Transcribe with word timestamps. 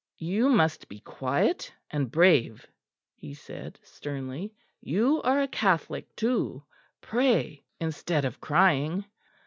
"You 0.17 0.49
must 0.49 0.89
be 0.89 0.99
quiet 0.99 1.71
and 1.91 2.09
brave," 2.09 2.65
he 3.13 3.35
said 3.35 3.79
sternly. 3.83 4.51
"You 4.79 5.21
are 5.21 5.43
a 5.43 5.47
Catholic 5.47 6.15
too; 6.15 6.63
pray, 7.01 7.63
instead 7.79 8.25
of 8.25 8.41
crying." 8.41 9.05